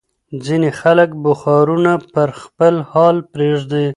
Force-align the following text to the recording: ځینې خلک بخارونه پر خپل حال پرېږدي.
ځینې 0.45 0.69
خلک 0.81 1.09
بخارونه 1.25 1.91
پر 2.13 2.29
خپل 2.41 2.73
حال 2.91 3.15
پرېږدي. 3.33 3.87